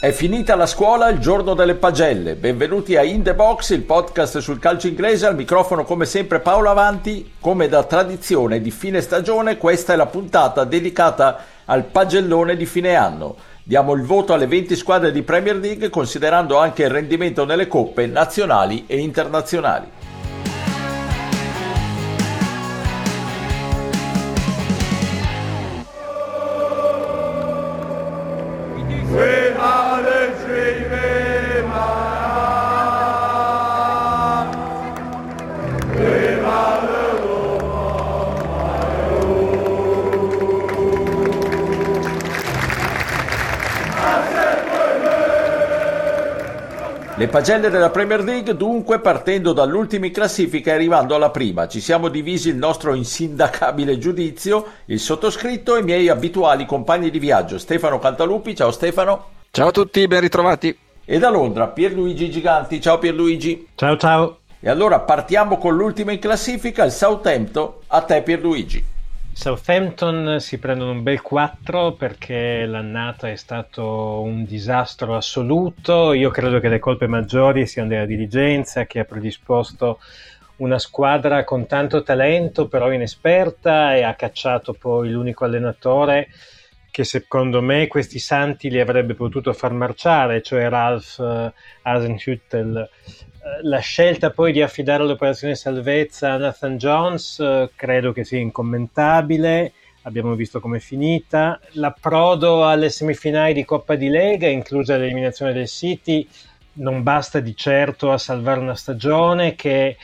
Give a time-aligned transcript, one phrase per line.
[0.00, 2.36] È finita la scuola, il giorno delle pagelle.
[2.36, 5.26] Benvenuti a In The Box, il podcast sul calcio inglese.
[5.26, 7.32] Al microfono, come sempre, Paolo Avanti.
[7.40, 12.94] Come da tradizione di fine stagione, questa è la puntata dedicata al pagellone di fine
[12.94, 13.34] anno.
[13.64, 18.06] Diamo il voto alle 20 squadre di Premier League, considerando anche il rendimento nelle coppe
[18.06, 19.97] nazionali e internazionali.
[47.18, 51.66] Le pagelle della Premier League dunque partendo dall'ultima in classifica e arrivando alla prima.
[51.66, 57.18] Ci siamo divisi il nostro insindacabile giudizio, il sottoscritto e i miei abituali compagni di
[57.18, 57.58] viaggio.
[57.58, 59.30] Stefano Cantalupi, ciao Stefano.
[59.50, 60.78] Ciao a tutti, ben ritrovati.
[61.04, 63.66] E da Londra Pierluigi Giganti, ciao Pierluigi.
[63.74, 64.38] Ciao ciao.
[64.60, 67.72] E allora partiamo con l'ultima in classifica, il Southampton.
[67.88, 68.84] A te Pierluigi.
[69.38, 76.12] Southampton si prendono un bel 4 perché l'annata è stato un disastro assoluto.
[76.12, 80.00] Io credo che le colpe maggiori siano della dirigenza che ha predisposto
[80.56, 86.30] una squadra con tanto talento però inesperta e ha cacciato poi l'unico allenatore
[86.90, 91.52] che secondo me questi santi li avrebbe potuto far marciare, cioè Ralph uh,
[91.82, 92.88] Hasenhüttel
[93.62, 99.72] la scelta poi di affidare l'operazione salvezza a Nathan Jones eh, credo che sia incommentabile.
[100.02, 101.60] Abbiamo visto com'è finita.
[101.72, 106.26] L'approdo alle semifinali di Coppa di Lega, inclusa l'eliminazione del City,
[106.74, 109.96] non basta di certo a salvare una stagione che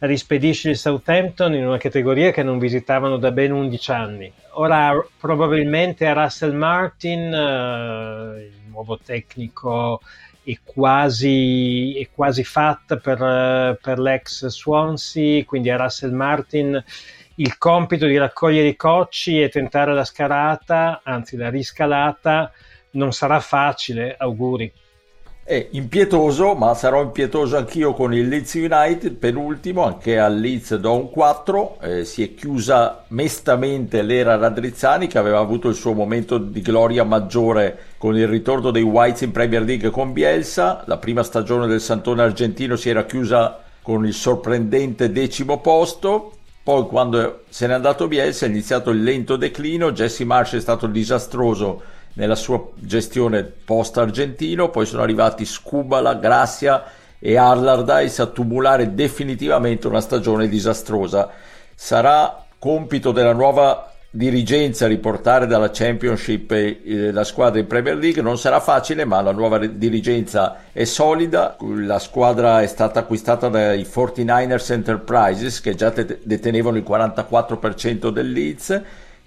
[0.00, 4.32] rispedisce il Southampton in una categoria che non visitavano da ben 11 anni.
[4.52, 10.00] Ora probabilmente a Russell Martin, eh, il nuovo tecnico
[10.46, 16.82] è quasi, è quasi fatta per, per l'ex Swansea, quindi a Russell Martin
[17.38, 22.52] il compito di raccogliere i cocci e tentare la scalata, anzi la riscalata,
[22.92, 24.72] non sarà facile, auguri.
[25.48, 30.94] È impietoso, ma sarò impietoso anch'io con il Leeds United, penultimo, anche al Leeds do
[30.94, 36.36] un 4, eh, si è chiusa mestamente l'era Radrizzani che aveva avuto il suo momento
[36.38, 41.22] di gloria maggiore con il ritorno dei Whites in Premier League con Bielsa, la prima
[41.22, 47.68] stagione del Santone argentino si era chiusa con il sorprendente decimo posto, poi quando se
[47.68, 52.68] n'è andato Bielsa è iniziato il lento declino, Jesse Marsh è stato disastroso nella sua
[52.74, 56.84] gestione post-argentino, poi sono arrivati Scubala, Gracia
[57.18, 61.30] e Allardyce a tumulare definitivamente una stagione disastrosa.
[61.74, 68.22] Sarà compito della nuova dirigenza riportare dalla Championship eh, la squadra in Premier League.
[68.22, 71.56] Non sarà facile ma la nuova dirigenza è solida.
[71.60, 78.32] La squadra è stata acquistata dai 49ers Enterprises che già te- detenevano il 44% del
[78.32, 78.82] Leeds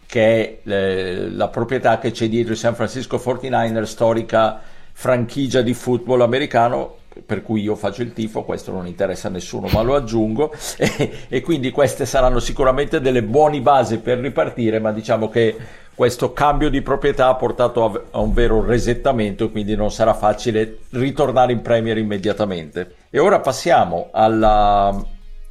[0.09, 4.59] che è eh, la proprietà che c'è dietro il San Francisco 49er, storica
[4.91, 9.67] franchigia di football americano per cui io faccio il tifo, questo non interessa a nessuno,
[9.71, 14.91] ma lo aggiungo e, e, quindi queste saranno sicuramente delle buone basi per ripartire, ma
[14.91, 15.55] diciamo che
[15.93, 20.79] questo cambio di proprietà ha portato a, a un vero resettamento quindi non sarà facile
[20.89, 22.95] ritornare in Premier immediatamente.
[23.11, 25.05] E ora passiamo alla,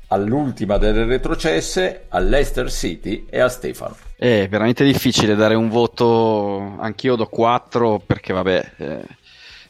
[0.08, 3.96] all'ultima delle retrocesse, all'Ester City e a Stefano.
[4.16, 9.04] È veramente difficile dare un voto, anch'io do 4 perché vabbè, eh,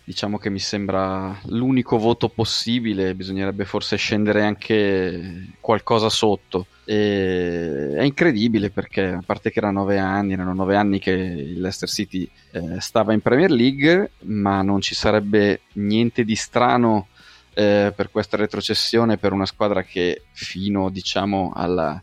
[0.04, 6.66] diciamo che mi sembra l'unico voto possibile, bisognerebbe forse scendere anche qualcosa sotto.
[6.87, 11.60] E è incredibile perché a parte che erano 9 anni, erano 9 anni che il
[11.60, 17.09] Leicester City eh, stava in Premier League, ma non ci sarebbe niente di strano
[17.58, 22.00] eh, per questa retrocessione per una squadra che fino diciamo alla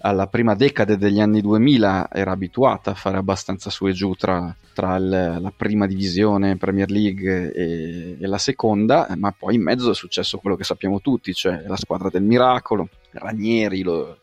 [0.00, 4.54] alla prima decade degli anni 2000 era abituata a fare abbastanza su e giù tra,
[4.72, 9.90] tra il, la prima divisione Premier League e, e, la seconda, ma poi in mezzo
[9.90, 14.18] è successo quello che sappiamo tutti, cioè la squadra del miracolo, Ranieri, lo,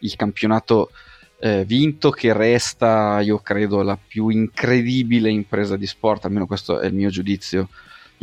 [0.00, 0.90] il campionato
[1.38, 6.86] eh, vinto che resta, io credo, la più incredibile impresa di sport, almeno questo è
[6.86, 7.68] il mio giudizio.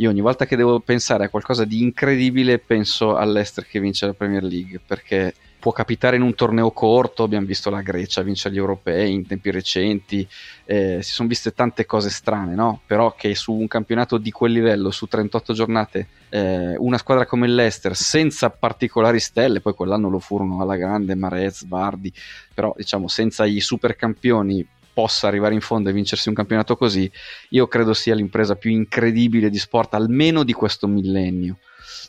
[0.00, 4.12] Io ogni volta che devo pensare a qualcosa di incredibile penso all'Ester che vince la
[4.12, 8.58] Premier League, perché può capitare in un torneo corto, abbiamo visto la Grecia vincere gli
[8.58, 10.24] europei in tempi recenti,
[10.66, 12.80] eh, si sono viste tante cose strane, no?
[12.86, 17.48] però che su un campionato di quel livello, su 38 giornate, eh, una squadra come
[17.48, 22.12] l'Ester senza particolari stelle, poi quell'anno lo furono alla grande Marez, Vardi,
[22.54, 24.64] però diciamo senza i super campioni
[24.98, 27.08] possa arrivare in fondo e vincersi un campionato così,
[27.50, 31.58] io credo sia l'impresa più incredibile di sport, almeno di questo millennio.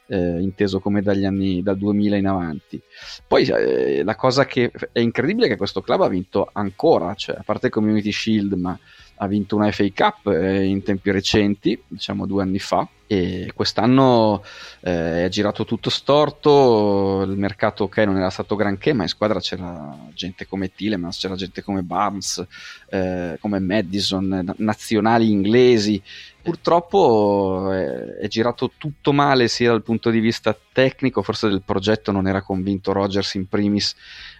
[0.07, 2.81] Eh, inteso come dagli anni dal 2000 in avanti.
[3.27, 7.35] Poi eh, la cosa che è incredibile è che questo club ha vinto ancora, cioè
[7.37, 8.77] a parte Community Shield, ma
[9.21, 14.43] ha vinto una FA Cup eh, in tempi recenti, diciamo due anni fa, e quest'anno
[14.81, 19.39] eh, è girato tutto storto, il mercato ok non era stato granché, ma in squadra
[19.39, 22.45] c'era gente come Tillemans, c'era gente come Barnes,
[22.89, 26.01] eh, come Madison, nazionali inglesi.
[26.49, 32.11] Purtroppo è, è, girato tutto male sia dal punto di vista tecnico, forse del progetto
[32.11, 33.95] non era convinto Rogers in primis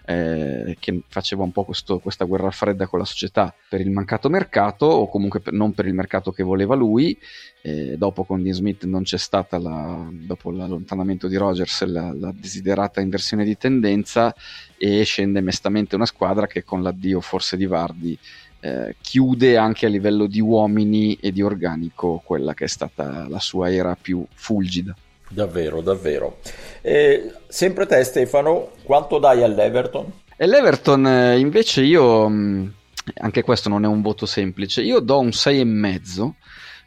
[0.08, 4.28] eh, che faceva un po' questo, questa guerra fredda con la società per il mancato
[4.28, 7.16] mercato o comunque per, non per il mercato che voleva lui.
[7.62, 12.34] Eh, dopo con Dean Smith non c'è stata, la, dopo l'allontanamento di Rogers, la, la
[12.36, 14.34] desiderata inversione di tendenza
[14.78, 18.18] e scende mestamente una squadra che con l'addio forse di Vardi
[18.60, 23.40] eh, chiude anche a livello di uomini e di organico quella che è stata la
[23.40, 24.96] sua era più fulgida.
[25.30, 26.40] Davvero, davvero.
[26.82, 30.12] Eh, sempre te Stefano, quanto dai all'Everton?
[30.36, 32.68] E l'Everton eh, invece io, mm,
[33.16, 36.32] anche questo non è un voto semplice, io do un 6,5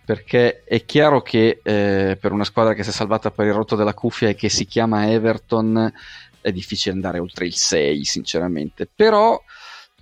[0.05, 3.77] perché è chiaro che eh, per una squadra che si è salvata per il rotto
[3.77, 5.93] della cuffia e che si chiama Everton
[6.41, 9.41] è difficile andare oltre il 6 sinceramente, però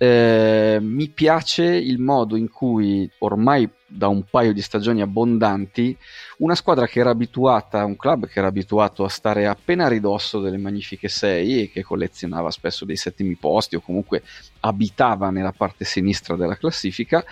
[0.03, 5.95] eh, mi piace il modo in cui ormai da un paio di stagioni abbondanti
[6.39, 10.39] una squadra che era abituata, un club che era abituato a stare appena a ridosso
[10.39, 14.23] delle magnifiche 6 e che collezionava spesso dei settimi posti o comunque
[14.61, 17.23] abitava nella parte sinistra della classifica,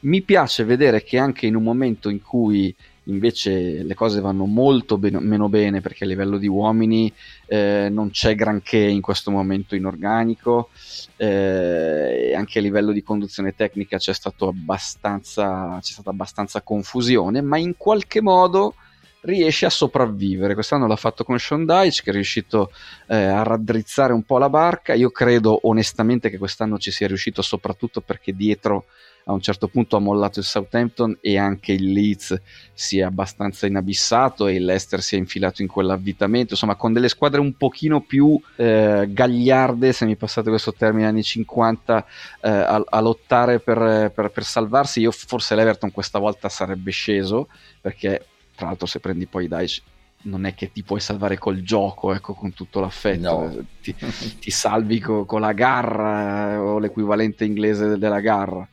[0.00, 2.76] mi piace vedere che anche in un momento in cui
[3.08, 7.12] invece le cose vanno molto ben- meno bene perché a livello di uomini
[7.46, 10.70] eh, non c'è granché in questo momento in organico
[11.16, 17.74] eh, e anche a livello di conduzione tecnica c'è, c'è stata abbastanza confusione ma in
[17.76, 18.74] qualche modo
[19.22, 20.54] riesce a sopravvivere.
[20.54, 22.70] Quest'anno l'ha fatto con Sean Dyche che è riuscito
[23.06, 24.94] eh, a raddrizzare un po' la barca.
[24.94, 28.86] Io credo onestamente che quest'anno ci sia riuscito soprattutto perché dietro
[29.28, 32.40] a un certo punto ha mollato il Southampton e anche il Leeds
[32.72, 37.10] si è abbastanza inabissato e il Leicester si è infilato in quell'avvitamento, insomma con delle
[37.10, 42.06] squadre un pochino più eh, gagliarde, se mi passate questo termine, anni 50,
[42.40, 47.48] eh, a, a, lottare per, per, per salvarsi, io forse l'Everton questa volta sarebbe sceso
[47.82, 48.24] perché
[48.58, 49.82] tra l'altro se prendi poi Daesh
[50.22, 53.64] non è che ti puoi salvare col gioco, ecco, con tutto l'affetto, no.
[53.80, 53.94] ti,
[54.40, 58.66] ti, salvi co, con la garra eh, o l'equivalente inglese della garra.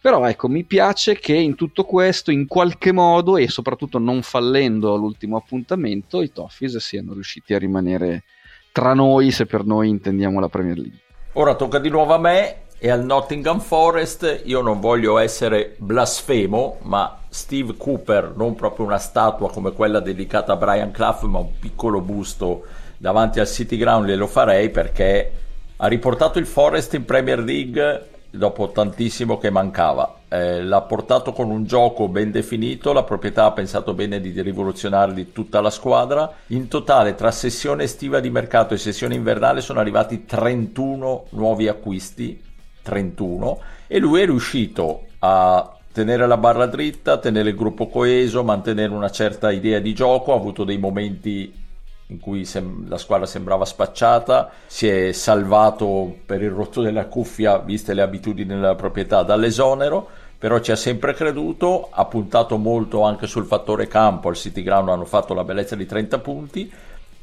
[0.00, 4.94] Però ecco, mi piace che in tutto questo, in qualche modo, e soprattutto non fallendo
[4.94, 8.22] all'ultimo appuntamento, i Toffees siano riusciti a rimanere
[8.70, 11.00] tra noi, se per noi intendiamo la Premier League.
[11.32, 14.42] Ora tocca di nuovo a me e al Nottingham Forest.
[14.44, 20.52] Io non voglio essere blasfemo, ma Steve Cooper, non proprio una statua come quella dedicata
[20.52, 22.64] a Brian Clough, ma un piccolo busto
[22.96, 25.32] davanti al City Ground, glielo farei perché
[25.76, 30.14] ha riportato il Forest in Premier League dopo tantissimo che mancava.
[30.28, 35.14] Eh, l'ha portato con un gioco ben definito, la proprietà ha pensato bene di rivoluzionare
[35.14, 36.30] di tutta la squadra.
[36.48, 42.42] In totale tra sessione estiva di mercato e sessione invernale sono arrivati 31 nuovi acquisti,
[42.86, 48.92] 31, e lui è riuscito a tenere la barra dritta, tenere il gruppo coeso, mantenere
[48.92, 51.64] una certa idea di gioco, ha avuto dei momenti
[52.08, 57.58] in cui sem- la squadra sembrava spacciata, si è salvato per il rotto della cuffia,
[57.58, 60.06] viste le abitudini della proprietà, dall'esonero,
[60.38, 64.90] però ci ha sempre creduto, ha puntato molto anche sul fattore campo, al City Ground
[64.90, 66.70] hanno fatto la bellezza di 30 punti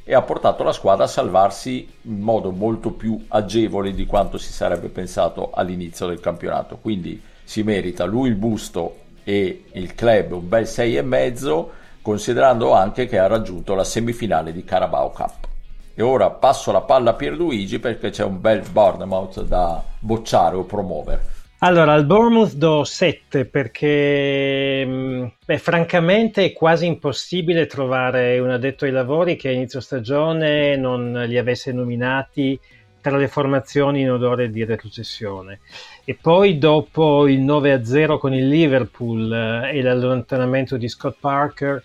[0.03, 4.51] e ha portato la squadra a salvarsi in modo molto più agevole di quanto si
[4.51, 6.77] sarebbe pensato all'inizio del campionato.
[6.81, 11.65] Quindi si merita lui il busto e il club un bel 6,5
[12.01, 15.47] considerando anche che ha raggiunto la semifinale di Carabao Cup.
[15.95, 20.63] E ora passo la palla a Pierluigi perché c'è un bel Bournemouth da bocciare o
[20.63, 21.32] promuovere.
[21.65, 28.83] Allora, al Bournemouth do 7 perché mm, beh, francamente è quasi impossibile trovare un addetto
[28.83, 32.59] ai lavori che a inizio stagione non li avesse nominati
[32.99, 35.61] tra le formazioni in odore di retrocessione.
[36.03, 41.81] E poi dopo il 9-0 con il Liverpool eh, e l'allontanamento di Scott Parker,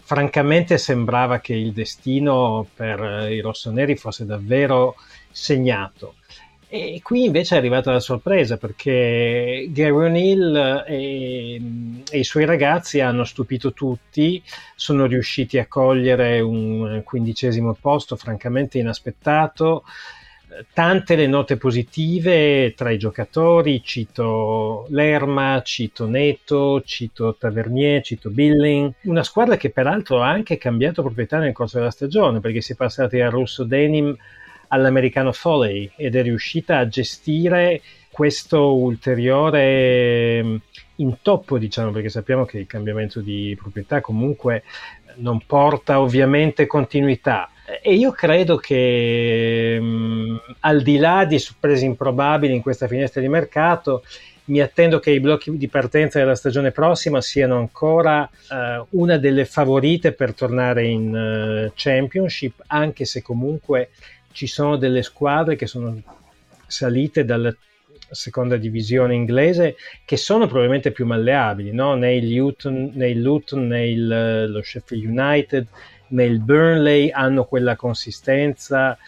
[0.00, 4.96] francamente sembrava che il destino per eh, i rossoneri fosse davvero
[5.30, 6.14] segnato.
[6.72, 11.60] E qui invece è arrivata la sorpresa perché Gary O'Neill e,
[12.08, 14.40] e, i suoi ragazzi hanno stupito tutti,
[14.76, 19.82] sono riusciti a cogliere un quindicesimo posto francamente inaspettato,
[20.72, 28.92] tante le note positive tra i giocatori, cito Lerma, cito Neto, cito Tavernier, cito Billing,
[29.02, 32.76] una squadra che peraltro ha anche cambiato proprietà nel corso della stagione perché si è
[32.76, 34.16] passati dal russo Denim
[34.70, 40.56] all'americano Foley ed è riuscita a gestire questo ulteriore mm,
[40.96, 44.64] intoppo, diciamo, perché sappiamo che il cambiamento di proprietà comunque
[45.16, 47.50] non porta ovviamente continuità.
[47.82, 53.20] E io credo che mh, mm, al di là di sorprese improbabili in questa finestra
[53.20, 54.02] di mercato,
[54.44, 59.44] mi attendo che i blocchi di partenza della stagione prossima siano ancora uh, una delle
[59.44, 63.90] favorite per tornare in uh, Championship, anche se comunque
[64.32, 66.00] ci sono delle squadre che sono
[66.66, 67.54] salite dalla
[68.10, 71.94] seconda divisione inglese che sono probabilmente più malleabili, no?
[71.94, 75.66] né il Luton né, il Luton, né il, lo Sheffield United
[76.08, 78.98] né il Burnley hanno quella consistenza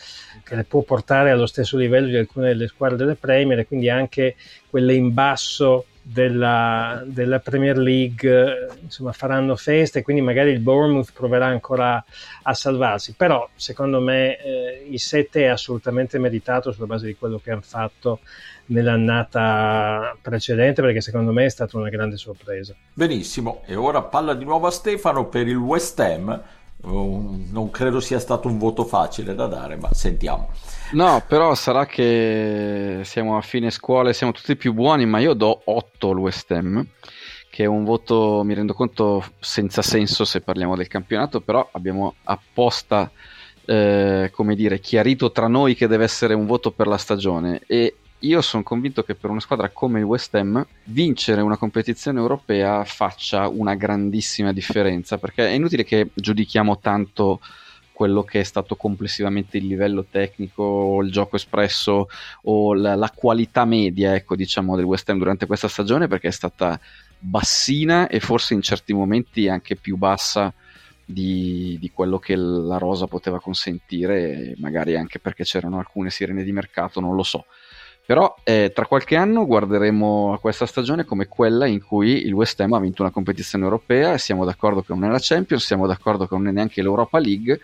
[0.45, 4.37] che le può portare allo stesso livello di alcune delle squadre delle Premier quindi anche
[4.71, 11.13] quelle in basso della, della, Premier League insomma faranno feste e quindi magari il Bournemouth
[11.13, 12.05] proverà ancora
[12.43, 13.15] a salvarsi.
[13.17, 17.63] Però secondo me eh, il 7 è assolutamente meritato sulla base di quello che hanno
[17.63, 18.21] fatto
[18.67, 22.75] nell'annata precedente perché secondo me è stata una grande sorpresa.
[22.93, 23.63] Benissimo.
[23.67, 26.43] E ora palla di nuovo a Stefano per il West Ham
[26.85, 30.51] non credo sia stato un voto facile da dare, ma sentiamo.
[30.93, 35.33] No, però sarà che siamo a fine scuola e siamo tutti più buoni, ma io
[35.33, 36.87] do 8 al Ham,
[37.49, 42.17] che è un voto, mi rendo conto, senza senso se parliamo del campionato, però abbiamo
[42.25, 43.11] apposta,
[43.65, 47.95] eh, come dire, chiarito tra noi che deve essere un voto per la stagione e
[48.23, 52.85] io sono convinto che per una squadra come il West Ham vincere una competizione europea
[52.85, 57.41] faccia una grandissima differenza perché è inutile che giudichiamo tanto
[57.93, 62.09] quello che è stato complessivamente il livello tecnico, il gioco espresso
[62.43, 66.33] o la, la qualità media ecco, diciamo, del West Ham durante questa stagione perché è
[66.33, 66.81] stata
[67.19, 70.53] bassina e forse in certi momenti anche più bassa
[71.05, 76.53] di, di, quello che la rosa poteva consentire, magari anche perché c'erano alcune sirene di
[76.53, 77.45] mercato, non lo so.
[78.13, 82.61] Però eh, tra qualche anno guarderemo a questa stagione come quella in cui il West
[82.61, 85.87] Ham ha vinto una competizione europea e siamo d'accordo che non è la Champions, siamo
[85.87, 87.59] d'accordo che non è neanche l'Europa League,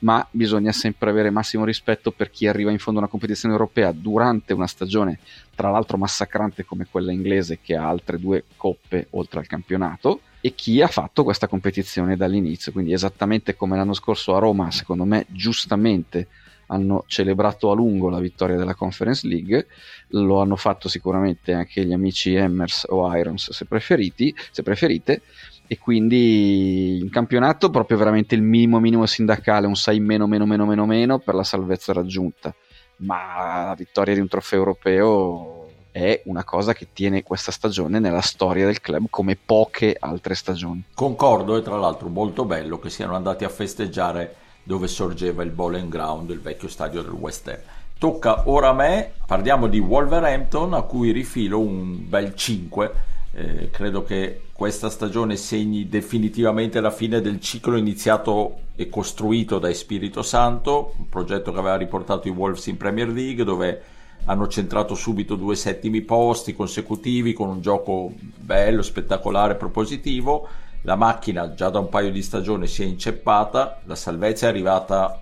[0.00, 3.92] ma bisogna sempre avere massimo rispetto per chi arriva in fondo a una competizione europea
[3.92, 5.20] durante una stagione,
[5.54, 10.52] tra l'altro massacrante come quella inglese che ha altre due coppe oltre al campionato, e
[10.56, 12.72] chi ha fatto questa competizione dall'inizio.
[12.72, 16.26] Quindi esattamente come l'anno scorso a Roma, secondo me giustamente
[16.72, 19.66] hanno celebrato a lungo la vittoria della Conference League,
[20.08, 25.22] lo hanno fatto sicuramente anche gli amici Emmers o Irons se, preferiti, se preferite,
[25.66, 30.66] e quindi in campionato proprio veramente il minimo minimo sindacale, un 6 meno meno meno
[30.66, 32.54] meno meno per la salvezza raggiunta,
[32.96, 35.60] ma la vittoria di un trofeo europeo
[35.92, 40.84] è una cosa che tiene questa stagione nella storia del club come poche altre stagioni.
[40.94, 45.90] Concordo e tra l'altro molto bello che siano andati a festeggiare dove sorgeva il Bowling
[45.90, 47.58] Ground, il vecchio stadio del West Ham.
[47.98, 52.92] Tocca ora a me, parliamo di Wolverhampton a cui rifilo un bel 5.
[53.34, 59.72] Eh, credo che questa stagione segni definitivamente la fine del ciclo iniziato e costruito da
[59.72, 63.82] Spirito Santo, un progetto che aveva riportato i Wolves in Premier League dove
[64.24, 70.48] hanno centrato subito due settimi posti consecutivi con un gioco bello, spettacolare, propositivo
[70.82, 75.20] la macchina già da un paio di stagioni si è inceppata, la salvezza è arrivata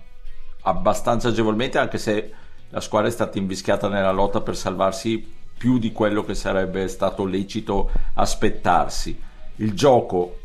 [0.63, 2.31] abbastanza agevolmente anche se
[2.69, 7.25] la squadra è stata invischiata nella lotta per salvarsi più di quello che sarebbe stato
[7.25, 9.19] lecito aspettarsi.
[9.57, 10.39] Il gioco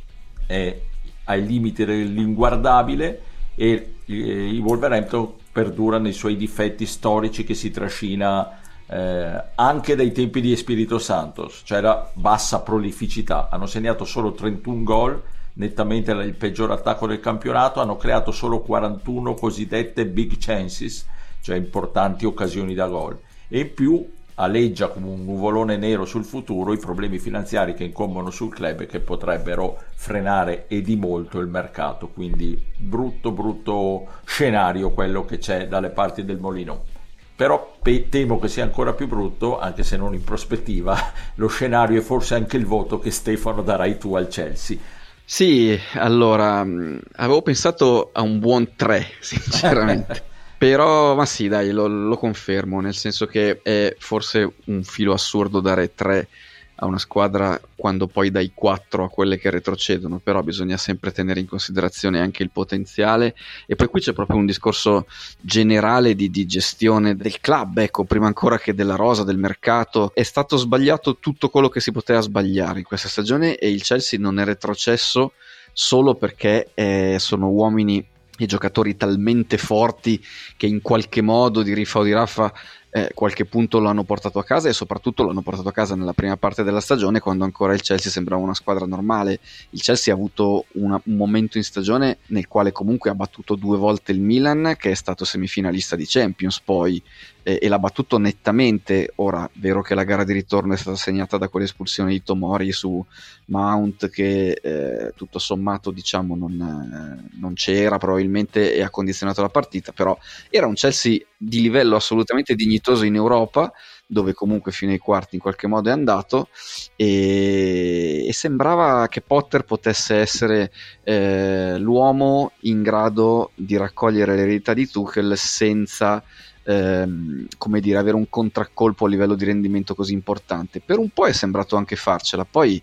[0.47, 0.79] è
[1.25, 3.23] ai limiti dell'inguardabile
[3.55, 10.41] e i Wolverhampton perdura nei suoi difetti storici che si trascina eh, anche dai tempi
[10.41, 15.23] di Espirito Santos, c'era bassa prolificità, hanno segnato solo 31 gol,
[15.55, 21.07] nettamente il peggior attacco del campionato, hanno creato solo 41 cosiddette big chances,
[21.41, 26.75] cioè importanti occasioni da gol, e in più aleggia come un nuvolone nero sul futuro
[26.75, 31.49] i problemi finanziari che incombono sul club e che potrebbero frenare e di molto il
[31.49, 36.96] mercato, quindi brutto brutto scenario quello che c'è dalle parti del Molino
[37.37, 41.99] però pe- temo che sia ancora più brutto, anche se non in prospettiva, lo scenario
[41.99, 44.79] e forse anche il voto che Stefano darai tu al Chelsea.
[45.23, 50.23] Sì, allora, mm, avevo pensato a un buon 3, sinceramente.
[50.59, 55.61] Però, ma sì, dai, lo, lo, confermo, nel senso che è forse un filo assurdo
[55.61, 56.29] dare 3
[56.77, 61.41] a una squadra quando poi dai 4 a quelle che retrocedono, però bisogna sempre tenere
[61.41, 63.35] in considerazione anche il potenziale.
[63.67, 65.07] E poi qui c'è proprio un discorso
[65.41, 70.23] generale di, di gestione del club, ecco, prima ancora che della rosa, del mercato, è
[70.23, 74.39] stato sbagliato tutto quello che si poteva sbagliare in questa stagione e il Chelsea non
[74.39, 75.33] è retrocesso
[75.73, 78.05] solo perché eh, sono uomini
[78.39, 80.23] e giocatori talmente forti
[80.57, 82.53] che in qualche modo di rifa o di raffa
[82.97, 85.95] eh, qualche punto lo hanno portato a casa e soprattutto lo hanno portato a casa
[85.95, 89.39] nella prima parte della stagione quando ancora il Chelsea sembrava una squadra normale.
[89.71, 93.77] Il Chelsea ha avuto una, un momento in stagione nel quale comunque ha battuto due
[93.77, 97.03] volte il Milan che è stato semifinalista di Champions poi
[97.47, 99.13] eh, e l'ha battuto nettamente.
[99.17, 103.05] Ora, vero che la gara di ritorno è stata segnata da quell'espulsione di Tomori su
[103.47, 109.49] Mount che eh, tutto sommato diciamo non, eh, non, c'era probabilmente e ha condizionato la
[109.49, 110.19] partita, però
[110.51, 113.73] era un Chelsea di livello assolutamente dignitoso in Europa
[114.07, 116.49] dove comunque fino ai quarti in qualche modo è andato
[116.95, 120.71] e, e sembrava che Potter potesse essere
[121.03, 126.23] eh, l'uomo in grado di raccogliere l'eredità di Tuchel senza
[126.67, 130.81] ehm, come dire, avere un contraccolpo a livello di rendimento così importante.
[130.81, 132.83] Per un po' è sembrato anche farcela, poi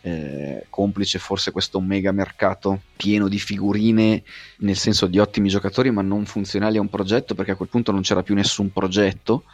[0.00, 4.22] eh, complice forse questo mega mercato pieno di figurine,
[4.58, 7.92] nel senso di ottimi giocatori, ma non funzionali a un progetto, perché a quel punto
[7.92, 9.44] non c'era più nessun progetto.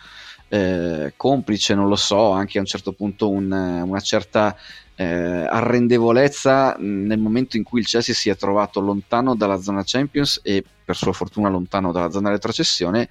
[0.48, 4.56] Eh, complice, non lo so, anche a un certo punto un, una certa
[4.94, 10.40] eh, arrendevolezza nel momento in cui il Chelsea si è trovato lontano dalla zona Champions
[10.44, 13.08] e per sua fortuna lontano dalla zona retrocessione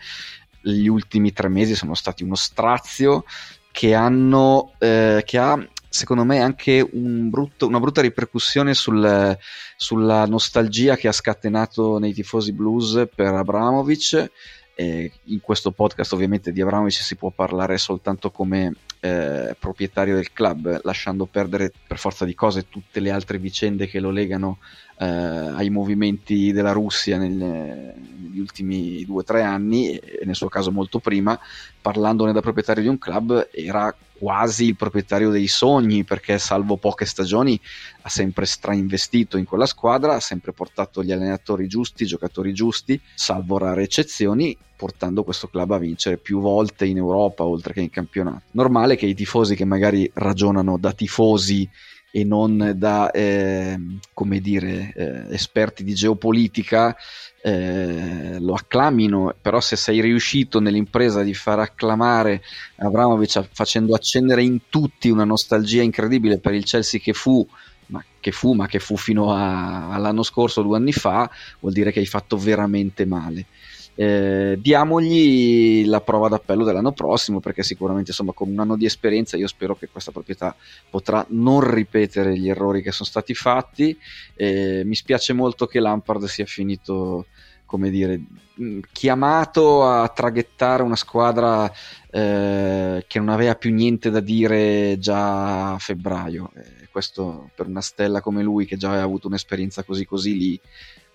[0.62, 3.26] gli ultimi tre mesi sono stati uno strazio
[3.72, 9.38] che, hanno, eh, che ha secondo me anche un brutto, una brutta ripercussione sul,
[9.76, 14.32] sulla nostalgia che ha scatenato nei tifosi blues per Abramovic.
[14.76, 20.34] E in questo podcast ovviamente di Abramovic si può parlare soltanto come eh, proprietario del
[20.34, 24.58] club, lasciando perdere per forza di cose tutte le altre vicende che lo legano
[25.04, 30.48] eh, ai movimenti della Russia nel, negli ultimi due o tre anni, e nel suo
[30.48, 31.38] caso molto prima,
[31.82, 37.06] parlandone da proprietario di un club, era quasi il proprietario dei sogni perché salvo poche
[37.06, 37.60] stagioni
[38.04, 43.00] ha sempre strainvestito in quella squadra, ha sempre portato gli allenatori giusti, i giocatori giusti,
[43.14, 47.90] salvo rare eccezioni, portando questo club a vincere più volte in Europa oltre che in
[47.90, 48.44] campionato.
[48.52, 51.70] Normale che i tifosi che magari ragionano da tifosi
[52.16, 53.76] e non da eh,
[54.14, 56.96] come dire, eh, esperti di geopolitica
[57.42, 62.44] eh, lo acclamino, però se sei riuscito nell'impresa di far acclamare
[62.76, 67.48] Abramovic facendo accendere in tutti una nostalgia incredibile per il Chelsea che fu
[67.88, 71.28] ma che fu, ma che fu fino a, all'anno scorso, due anni fa,
[71.62, 73.48] vuol dire che hai fatto veramente male
[73.96, 79.38] eh, diamogli la prova d'appello dell'anno prossimo perché sicuramente insomma con un anno di esperienza
[79.38, 80.56] io spero che questa proprietà
[80.90, 83.98] potrà non ripetere gli errori che sono stati fatti.
[84.36, 87.28] Eh, mi spiace molto che Lampard sia finito
[87.66, 88.20] come dire
[88.62, 91.72] mm, chiamato a traghettare una squadra
[92.10, 96.52] eh, che non aveva più niente da dire già a febbraio.
[96.92, 100.62] Questo per una stella come lui che già aveva avuto un'esperienza così così lì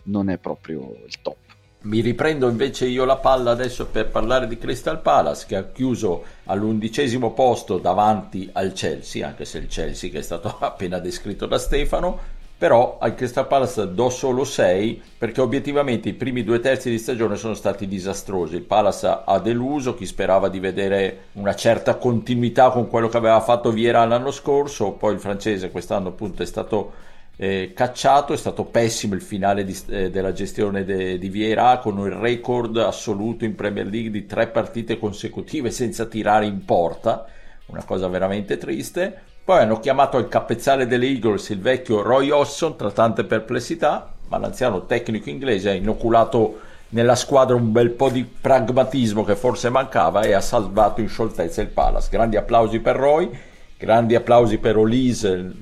[0.05, 1.48] non è proprio il top
[1.81, 6.25] mi riprendo invece io la palla adesso per parlare di Crystal Palace che ha chiuso
[6.47, 11.57] all'undicesimo posto davanti al Chelsea, anche se il Chelsea che è stato appena descritto da
[11.59, 16.99] Stefano, però al Crystal Palace do solo 6 perché obiettivamente i primi due terzi di
[16.99, 18.57] stagione sono stati disastrosi.
[18.57, 23.41] Il Palace ha deluso, chi sperava di vedere una certa continuità con quello che aveva
[23.41, 27.07] fatto Vieira l'anno scorso, poi il francese quest'anno appunto è stato
[27.41, 31.97] eh, cacciato, è stato pessimo il finale di, eh, della gestione de, di Vieira con
[32.01, 37.27] il record assoluto in Premier League di tre partite consecutive senza tirare in porta,
[37.67, 39.23] una cosa veramente triste.
[39.45, 44.39] Poi hanno chiamato al capezzale delle Eagles il vecchio Roy Hodgson tra tante perplessità, ma
[44.39, 46.59] l'anziano tecnico inglese ha inoculato
[46.91, 51.63] nella squadra un bel po' di pragmatismo che forse mancava e ha salvato in scioltezza
[51.63, 52.09] il Palace.
[52.11, 53.31] Grandi applausi per Roy,
[53.77, 55.53] grandi applausi per Olise,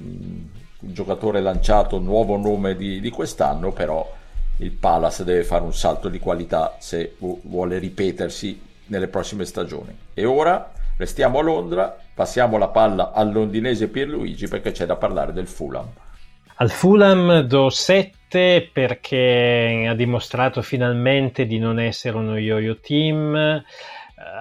[0.92, 4.12] giocatore lanciato, nuovo nome di, di quest'anno, però
[4.59, 9.96] il Palace deve fare un salto di qualità se vuole ripetersi nelle prossime stagioni.
[10.14, 15.33] E ora restiamo a Londra, passiamo la palla al londinese Pierluigi perché c'è da parlare
[15.33, 15.88] del Fulham.
[16.59, 23.62] Al Fulham do 7 perché ha dimostrato finalmente di non essere uno yo-yo team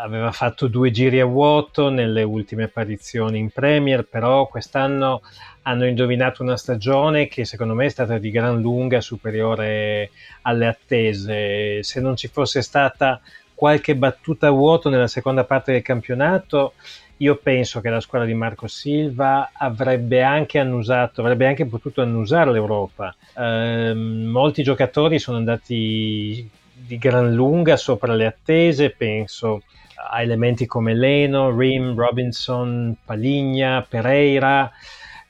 [0.01, 5.21] aveva fatto due giri a vuoto nelle ultime apparizioni in Premier, però quest'anno
[5.67, 10.11] hanno indovinato una stagione che secondo me è stata di gran lunga superiore
[10.43, 11.81] alle attese.
[11.81, 13.19] Se non ci fosse stata
[13.53, 16.73] qualche battuta a vuoto nella seconda parte del campionato,
[17.17, 22.51] io penso che la squadra di Marco Silva avrebbe anche annusato, avrebbe anche potuto annusare
[22.51, 23.15] l'Europa.
[23.35, 29.63] Eh, molti giocatori sono andati di gran lunga sopra le attese, penso
[30.11, 34.71] a elementi come Leno, Rim, Robinson, Paligna, Pereira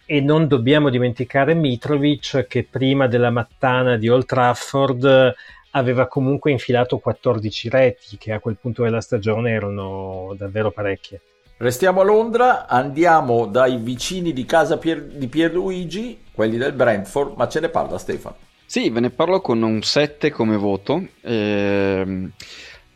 [0.06, 5.34] e non dobbiamo dimenticare Mitrovic che prima della mattana di Old Trafford
[5.72, 11.22] aveva comunque infilato 14 reti che a quel punto della stagione erano davvero parecchie.
[11.58, 17.48] Restiamo a Londra, andiamo dai vicini di casa Pier, di Pierluigi, quelli del Brentford, ma
[17.48, 18.36] ce ne parla Stefano.
[18.66, 21.06] Sì, ve ne parlo con un 7 come voto.
[21.22, 22.30] Eh,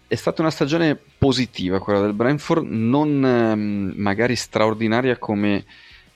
[0.07, 3.55] è stata una stagione positiva quella del Brentford, non eh,
[3.97, 5.63] magari straordinaria come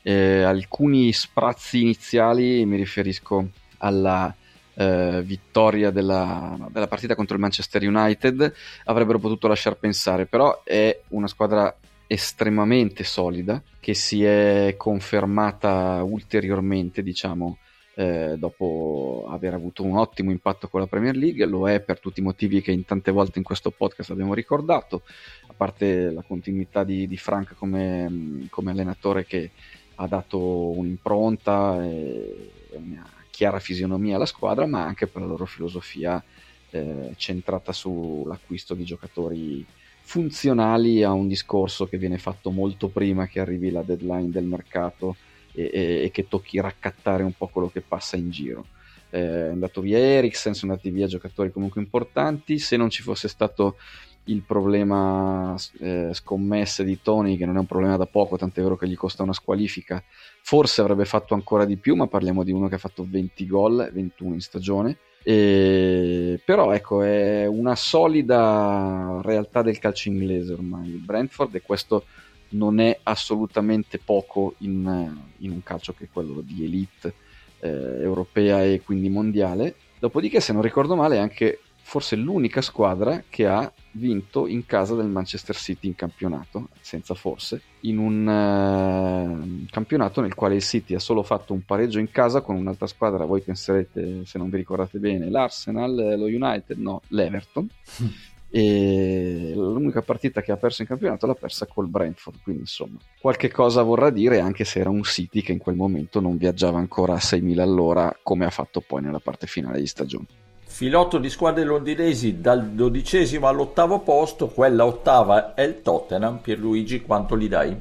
[0.03, 4.33] eh, alcuni sprazzi iniziali, mi riferisco alla
[4.75, 8.53] eh, vittoria della, della, partita contro il Manchester United,
[8.85, 17.01] avrebbero potuto lasciar pensare, però è una squadra estremamente solida che si è confermata ulteriormente,
[17.01, 17.57] diciamo,
[17.95, 22.19] eh, dopo aver avuto un ottimo impatto con la Premier League, lo è per tutti
[22.19, 25.03] i motivi che in tante volte in questo podcast abbiamo ricordato,
[25.47, 29.51] a parte la continuità di, di Frank come, come, allenatore che
[29.95, 36.23] ha dato un'impronta e una chiara fisionomia alla squadra, ma anche per la loro filosofia
[36.69, 39.65] eh, centrata sull'acquisto di giocatori
[40.01, 45.15] funzionali a un discorso che viene fatto molto prima che arrivi la deadline del mercato
[45.53, 48.65] e, e, e che tocchi raccattare un po' quello che passa in giro.
[49.10, 53.27] Eh, è andato via Eriksen, sono andati via giocatori comunque importanti, se non ci fosse
[53.27, 53.77] stato
[54.25, 58.77] il problema eh, scommesse di Tony, che non è un problema da poco, tant'è vero
[58.77, 60.01] che gli costa una squalifica,
[60.41, 63.89] forse avrebbe fatto ancora di più, ma parliamo di uno che ha fatto 20 gol,
[63.91, 64.97] 21 in stagione.
[65.23, 66.39] E...
[66.43, 72.05] Però ecco, è una solida realtà del calcio inglese ormai il Brentford e questo
[72.49, 77.13] non è assolutamente poco in, in un calcio che è quello di elite
[77.59, 79.75] eh, europea e quindi mondiale.
[79.99, 81.59] Dopodiché, se non ricordo male, è anche
[81.93, 87.62] forse l'unica squadra che ha vinto in casa del Manchester City in campionato, senza forse,
[87.82, 92.41] in un uh, campionato nel quale il City ha solo fatto un pareggio in casa
[92.41, 97.69] con un'altra squadra, voi penserete, se non vi ricordate bene, l'Arsenal, lo United, no, l'Everton.
[98.49, 103.49] e l'unica partita che ha perso in campionato l'ha persa col Brentford quindi insomma qualche
[103.49, 107.13] cosa vorrà dire anche se era un City che in quel momento non viaggiava ancora
[107.13, 110.27] a 6.000 all'ora come ha fatto poi nella parte finale di stagione
[110.73, 116.39] filotto di squadre londinesi dal dodicesimo all'ottavo posto quella ottava è il Tottenham.
[116.39, 117.79] Pierluigi quanto gli dai?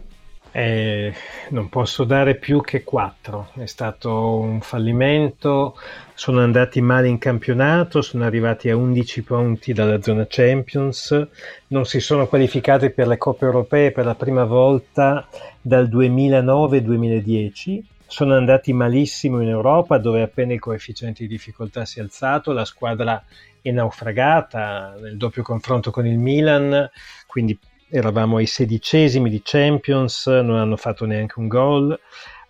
[0.55, 1.14] Eh,
[1.48, 5.74] non posso dare più che 4, è stato un fallimento,
[6.12, 11.28] sono andati male in campionato, sono arrivati a 11 punti dalla zona Champions,
[11.68, 15.26] non si sono qualificati per le coppe europee per la prima volta
[15.62, 17.81] dal 2009-2010,
[18.12, 22.66] sono andati malissimo in Europa dove appena il coefficiente di difficoltà si è alzato, la
[22.66, 23.25] squadra
[23.62, 26.90] è naufragata nel doppio confronto con il Milan,
[27.27, 31.98] quindi eravamo ai sedicesimi di Champions, non hanno fatto neanche un gol,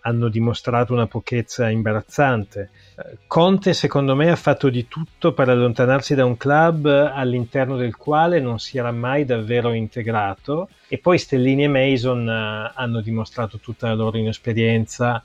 [0.03, 2.71] hanno dimostrato una pochezza imbarazzante.
[3.27, 8.41] Conte secondo me ha fatto di tutto per allontanarsi da un club all'interno del quale
[8.41, 13.89] non si era mai davvero integrato e poi Stellini e Mason eh, hanno dimostrato tutta
[13.89, 15.23] la loro inesperienza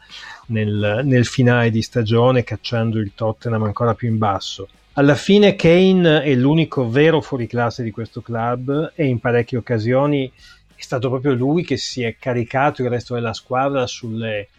[0.48, 4.70] nel, nel finale di stagione cacciando il Tottenham ancora più in basso.
[4.94, 10.32] Alla fine Kane è l'unico vero fuoriclasse di questo club e in parecchie occasioni
[10.78, 14.50] è stato proprio lui che si è caricato il resto della squadra sulle,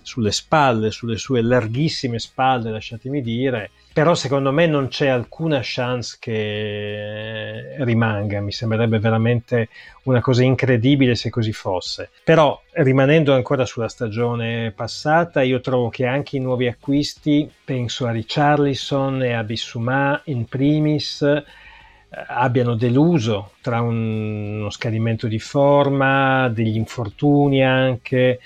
[0.00, 6.16] sulle spalle, sulle sue larghissime spalle, lasciatemi dire, però secondo me non c'è alcuna chance
[6.18, 9.68] che rimanga, mi sembrerebbe veramente
[10.04, 12.08] una cosa incredibile se così fosse.
[12.24, 18.10] Però rimanendo ancora sulla stagione passata, io trovo che anche i nuovi acquisti, penso a
[18.10, 21.44] Richarlison e a Bissumà in primis, eh,
[22.10, 28.40] abbiano deluso tra un, uno scadimento di forma, degli infortuni anche,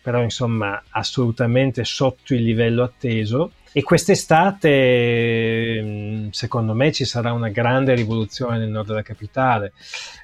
[0.00, 7.50] però insomma assolutamente sotto il livello atteso e quest'estate, mm, secondo me, ci sarà una
[7.50, 9.72] grande rivoluzione nel nord della capitale.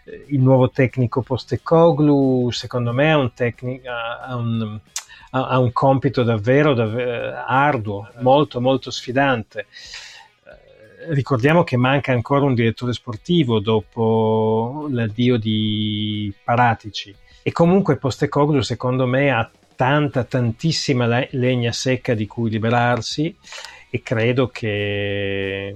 [0.05, 3.89] Eh, il nuovo tecnico Postecoglu, secondo me, ha un, tecnico,
[4.31, 4.81] un,
[5.31, 9.67] un compito davvero, davvero arduo, molto, molto sfidante eh,
[11.09, 19.07] ricordiamo che manca ancora un direttore sportivo dopo l'addio di Paratici e comunque Postecoglu secondo
[19.07, 23.37] me ha tanta tantissima le- legna secca di cui liberarsi
[23.91, 25.75] e credo che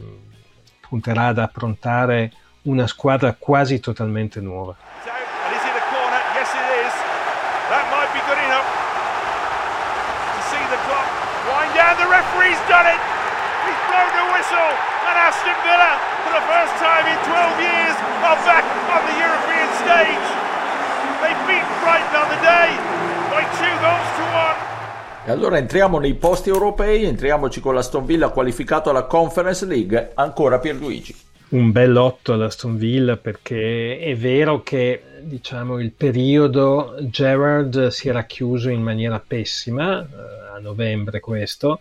[0.80, 4.76] punterà ad approntare una squadra quasi totalmente nuova.
[7.68, 11.04] That might be good enough to see the clock
[11.52, 12.00] wind down.
[12.00, 13.08] The referee's done it.
[15.48, 20.28] Aston Villa, for the first time in 12 years, are back on the European stage.
[21.22, 22.68] They beat Brighton on the day
[23.32, 24.66] by two goals to one.
[25.24, 30.58] E allora entriamo nei posti europei, entriamoci con l'Aston Villa qualificato alla Conference League, ancora
[30.58, 31.14] Pierluigi.
[31.50, 38.24] Un bel lotto all'Aston Villa perché è vero che diciamo, il periodo Gerard si era
[38.24, 41.81] chiuso in maniera pessima, eh, novembre questo,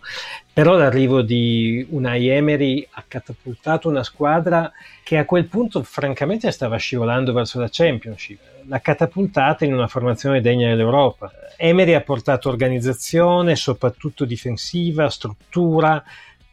[0.52, 4.70] però l'arrivo di Unai Emery ha catapultato una squadra
[5.02, 10.40] che a quel punto francamente stava scivolando verso la Championship, l'ha catapultata in una formazione
[10.40, 11.30] degna dell'Europa.
[11.56, 16.02] Emery ha portato organizzazione, soprattutto difensiva, struttura,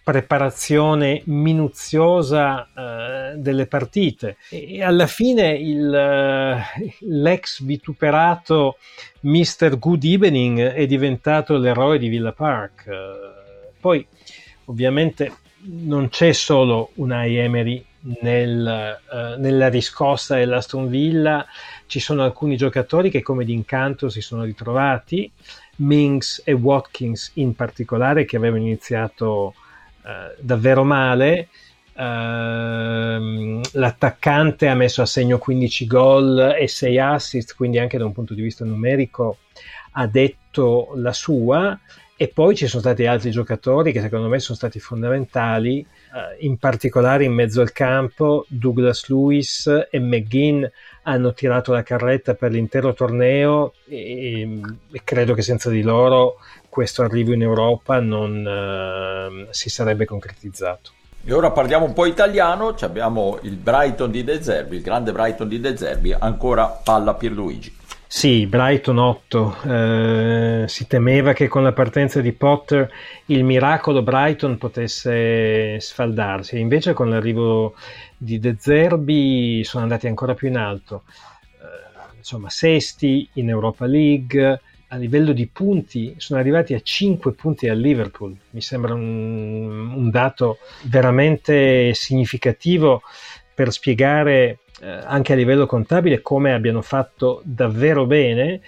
[0.06, 8.78] preparazione minuziosa uh, delle partite e alla fine il, uh, l'ex vituperato
[9.22, 9.80] Mr.
[9.80, 12.84] Good Evening è diventato l'eroe di Villa Park.
[12.86, 14.06] Uh, poi
[14.66, 17.84] ovviamente non c'è solo Unai Emery
[18.22, 19.00] nel,
[19.40, 21.44] nella riscossa dell'Aston Villa,
[21.88, 25.32] ci sono alcuni giocatori che come d'incanto si sono ritrovati,
[25.78, 29.56] Mings e Watkins in particolare che avevano iniziato
[30.06, 31.48] eh, davvero male.
[31.96, 38.12] Uh, l'attaccante ha messo a segno 15 gol e 6 assist, quindi anche da un
[38.12, 39.38] punto di vista numerico
[39.92, 41.80] ha detto la sua.
[42.18, 46.58] E poi ci sono stati altri giocatori che secondo me sono stati fondamentali, uh, in
[46.58, 50.64] particolare in mezzo al campo Douglas Lewis e McGinn
[51.04, 54.42] hanno tirato la carretta per l'intero torneo e,
[54.92, 56.36] e credo che senza di loro
[56.76, 60.92] questo arrivo in Europa non uh, si sarebbe concretizzato.
[61.24, 65.48] E ora parliamo un po' italiano, abbiamo il Brighton di De Zerbi, il grande Brighton
[65.48, 67.74] di De Zerbi, ancora palla Pierluigi.
[68.06, 69.56] Sì, Brighton 8.
[69.64, 72.92] Eh, si temeva che con la partenza di Potter
[73.28, 77.76] il miracolo Brighton potesse sfaldarsi, invece con l'arrivo
[78.18, 81.04] di De Zerbi sono andati ancora più in alto.
[81.08, 84.60] Eh, insomma, sesti in Europa League,
[84.96, 88.34] a livello di punti sono arrivati a 5 punti al Liverpool.
[88.52, 93.02] Mi sembra un, un dato veramente significativo
[93.54, 98.62] per spiegare eh, anche a livello contabile come abbiano fatto davvero bene.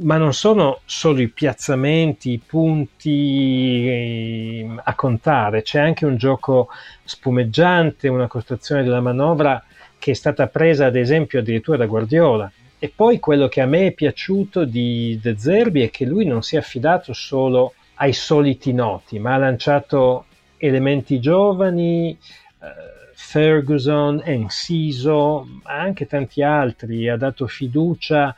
[0.00, 6.68] Ma non sono solo i piazzamenti, i punti eh, a contare, c'è anche un gioco
[7.04, 9.62] spumeggiante, una costruzione della manovra
[9.98, 12.50] che è stata presa ad esempio addirittura da Guardiola
[12.84, 16.42] e poi quello che a me è piaciuto di De Zerbi è che lui non
[16.42, 20.24] si è affidato solo ai soliti noti, ma ha lanciato
[20.56, 22.66] elementi giovani, eh,
[23.14, 28.34] Ferguson, Enciso, ma anche tanti altri, ha dato fiducia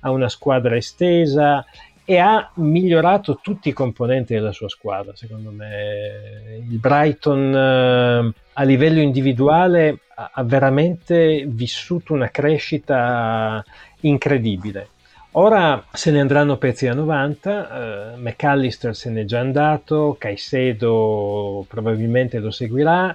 [0.00, 1.64] a una squadra estesa
[2.04, 6.60] e ha migliorato tutti i componenti della sua squadra, secondo me.
[6.68, 13.62] Il Brighton eh, a livello individuale ha veramente vissuto una crescita
[14.00, 14.88] incredibile.
[15.38, 22.38] Ora se ne andranno pezzi a 90, eh, McAllister se n'è già andato, Caicedo probabilmente
[22.38, 23.14] lo seguirà,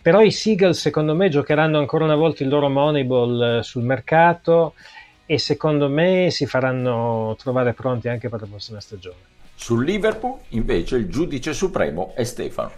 [0.00, 4.74] però i Seagulls secondo me giocheranno ancora una volta il loro Moneyball eh, sul mercato
[5.26, 9.16] e secondo me si faranno trovare pronti anche per la prossima stagione.
[9.56, 12.70] Sul Liverpool invece il giudice supremo è Stefano.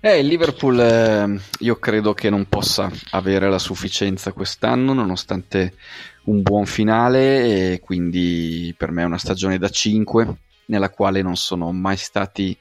[0.00, 5.74] Eh, il Liverpool eh, io credo che non possa avere la sufficienza quest'anno nonostante
[6.24, 10.34] un buon finale e quindi per me è una stagione da 5
[10.66, 12.56] nella quale non sono mai stati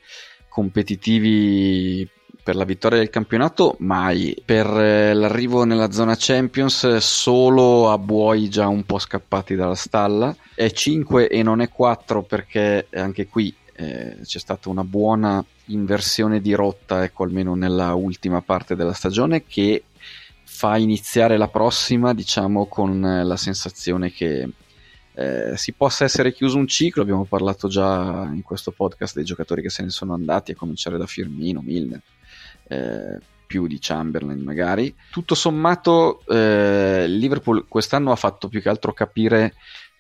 [0.50, 2.08] competitivi
[2.44, 4.36] per la vittoria del campionato mai.
[4.44, 10.36] Per eh, l'arrivo nella zona Champions solo a buoi già un po' scappati dalla stalla.
[10.54, 16.42] È 5 e non è 4 perché anche qui eh, c'è stata una buona inversione
[16.42, 19.84] di rotta ecco almeno nella ultima parte della stagione che
[20.54, 24.48] fa iniziare la prossima, diciamo, con eh, la sensazione che
[25.16, 27.02] eh, si possa essere chiuso un ciclo.
[27.02, 31.00] Abbiamo parlato già in questo podcast dei giocatori che se ne sono andati, a cominciare
[31.00, 32.02] da Firmino, Milner,
[32.68, 34.96] eh, più di Chamberlain magari.
[35.10, 39.56] Tutto sommato, eh, Liverpool quest'anno ha fatto più che altro capire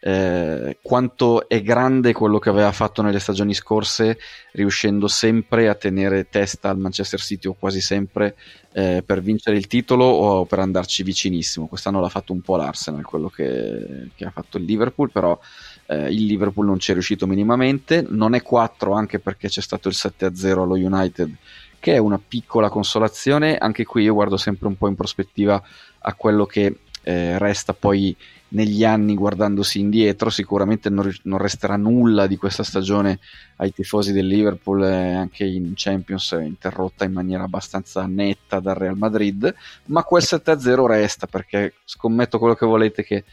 [0.05, 4.19] eh, quanto è grande quello che aveva fatto nelle stagioni scorse,
[4.51, 8.35] riuscendo sempre a tenere testa al Manchester City o quasi sempre
[8.73, 11.67] eh, per vincere il titolo o per andarci vicinissimo.
[11.67, 15.39] Quest'anno l'ha fatto un po' l'Arsenal, quello che, che ha fatto il Liverpool, però
[15.85, 18.05] eh, il Liverpool non ci è riuscito minimamente.
[18.05, 21.33] Non è 4 anche perché c'è stato il 7-0 allo United,
[21.79, 23.55] che è una piccola consolazione.
[23.55, 25.63] Anche qui io guardo sempre un po' in prospettiva
[25.99, 28.13] a quello che eh, resta poi
[28.53, 33.19] negli anni guardandosi indietro, sicuramente non, non, resterà nulla di questa stagione
[33.57, 38.97] ai tifosi del Liverpool, eh, anche in Champions interrotta in maniera abbastanza netta dal Real
[38.97, 39.53] Madrid,
[39.85, 43.23] ma quel 7-0 resta perché scommetto quello che volete che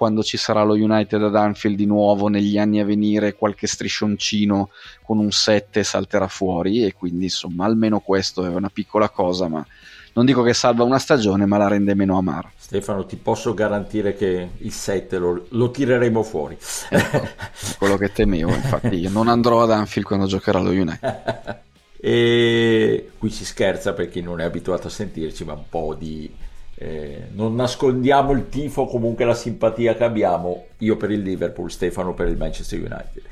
[0.00, 4.70] quando ci sarà lo United ad Anfield di nuovo negli anni a venire qualche striscioncino
[5.02, 9.66] con un 7 salterà fuori e quindi insomma almeno questo è una piccola cosa ma
[10.12, 12.50] non dico che salva una stagione ma la rende meno amara.
[12.56, 16.56] Stefano ti posso garantire che il 7 lo, lo tireremo fuori.
[16.88, 17.28] Ecco,
[17.78, 21.58] quello che temevo infatti io non andrò ad Anfield quando giocherà lo United.
[22.02, 26.34] E qui si scherza per chi non è abituato a sentirci ma un po' di
[26.82, 32.14] eh, non nascondiamo il tifo, comunque la simpatia che abbiamo, io per il Liverpool, Stefano
[32.14, 33.22] per il Manchester United.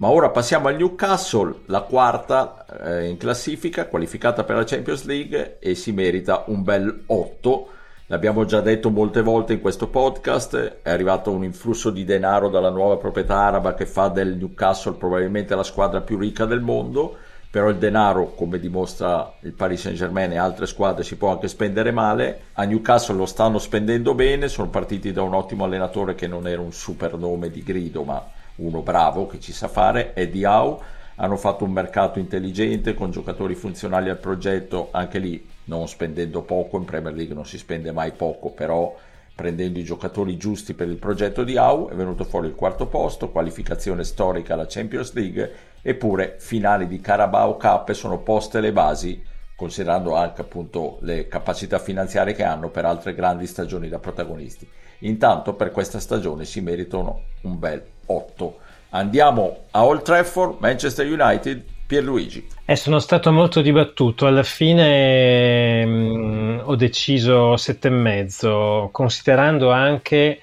[0.00, 5.58] Ma ora passiamo al Newcastle, la quarta eh, in classifica, qualificata per la Champions League
[5.58, 7.68] e si merita un bel 8.
[8.06, 12.70] L'abbiamo già detto molte volte in questo podcast, è arrivato un influsso di denaro dalla
[12.70, 17.18] nuova proprietà araba che fa del Newcastle probabilmente la squadra più ricca del mondo
[17.50, 21.48] però il denaro, come dimostra il Paris Saint Germain e altre squadre, si può anche
[21.48, 22.42] spendere male.
[22.52, 26.60] A Newcastle lo stanno spendendo bene, sono partiti da un ottimo allenatore che non era
[26.60, 28.24] un super nome di grido, ma
[28.60, 30.78] uno bravo che ci sa fare, Eddie Howe.
[31.16, 36.78] Hanno fatto un mercato intelligente con giocatori funzionali al progetto, anche lì non spendendo poco,
[36.78, 38.96] in Premier League non si spende mai poco, però
[39.34, 43.30] prendendo i giocatori giusti per il progetto di Howe è venuto fuori il quarto posto,
[43.30, 49.22] qualificazione storica alla Champions League eppure finali di Carabao Cup sono poste le basi
[49.56, 54.68] considerando anche appunto le capacità finanziarie che hanno per altre grandi stagioni da protagonisti.
[55.00, 58.58] Intanto per questa stagione si meritano un bel 8.
[58.90, 62.46] Andiamo a Old Trafford, Manchester United, Pierluigi.
[62.64, 70.40] Eh, sono stato molto dibattuto, alla fine mh, mm, ho deciso 7,5, considerando anche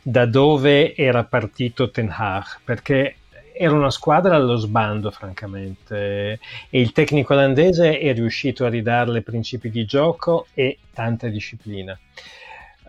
[0.00, 3.16] da dove era partito Ten Hag, perché
[3.56, 9.70] era una squadra allo sbando, francamente, e il tecnico olandese è riuscito a ridarle principi
[9.70, 11.96] di gioco e tanta disciplina.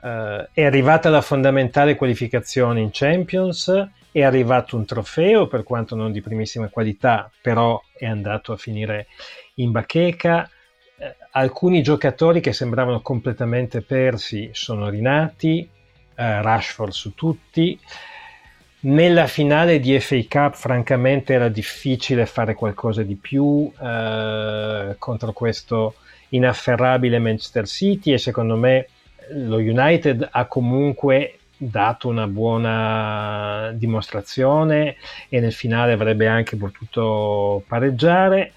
[0.02, 6.14] Uh, è arrivata la fondamentale qualificazione in Champions, è arrivato un trofeo, per quanto non
[6.14, 9.08] di primissima qualità, però è andato a finire
[9.56, 10.50] in bacheca.
[10.96, 17.78] Uh, alcuni giocatori che sembravano completamente persi sono rinati, uh, Rashford su tutti.
[18.80, 25.96] Nella finale di FA Cup, francamente, era difficile fare qualcosa di più eh, contro questo
[26.30, 28.88] inafferrabile Manchester City e secondo me
[29.32, 34.96] lo United ha comunque dato una buona dimostrazione
[35.30, 38.54] e nel finale avrebbe anche potuto pareggiare.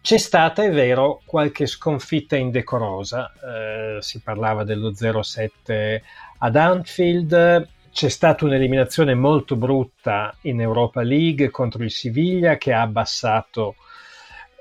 [0.00, 6.00] C'è stata, è vero, qualche sconfitta indecorosa, eh, si parlava dello 0-7
[6.38, 12.82] ad Anfield, c'è stata un'eliminazione molto brutta in Europa League contro il Siviglia che ha
[12.82, 13.76] abbassato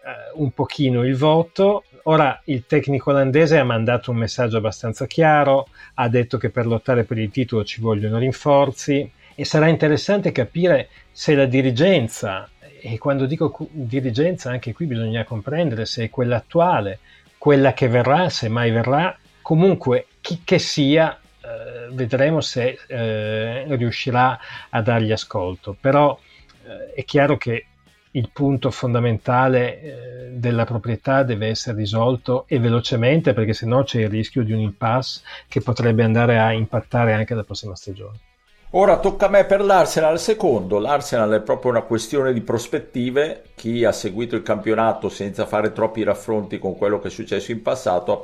[0.05, 1.83] eh, un pochino il voto.
[2.03, 7.05] Ora il tecnico olandese ha mandato un messaggio abbastanza chiaro, ha detto che per lottare
[7.05, 12.49] per il titolo ci vogliono rinforzi e sarà interessante capire se la dirigenza,
[12.81, 16.99] e quando dico dirigenza anche qui bisogna comprendere se è quella attuale,
[17.37, 24.37] quella che verrà, se mai verrà, comunque chi che sia eh, vedremo se eh, riuscirà
[24.69, 26.19] a dargli ascolto, però
[26.65, 27.65] eh, è chiaro che
[28.15, 34.09] il punto fondamentale eh, della proprietà deve essere risolto e velocemente perché sennò c'è il
[34.09, 38.19] rischio di un impasse che potrebbe andare a impattare anche la prossima stagione.
[38.75, 40.79] Ora tocca a me per l'Arsenal secondo.
[40.79, 43.43] L'Arsenal è proprio una questione di prospettive.
[43.53, 47.61] Chi ha seguito il campionato senza fare troppi raffronti con quello che è successo in
[47.61, 48.17] passato